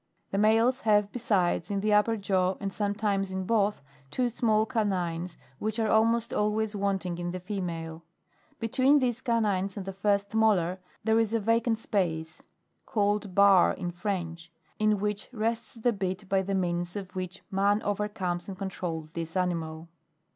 [0.31, 5.37] The males have besides in the upper jaw, and sometimes in both, two small canines
[5.59, 8.03] which are almost always wanting in the female.
[8.59, 12.41] Between these canines and the first molar, there is a vacant space,
[12.87, 17.79] (called barre in French,) in which rests the bit by the means of which man
[17.83, 19.87] overcomes and controls this animal.